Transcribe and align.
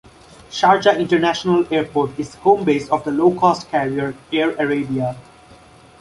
Sharjah 0.49 0.97
International 0.99 1.63
Airport 1.71 2.17
is 2.19 2.33
home 2.33 2.63
base 2.65 2.89
of 2.89 3.03
the 3.03 3.11
low-cost 3.11 3.69
carrier 3.69 4.15
Air 4.33 4.55
Arabia. 4.55 5.15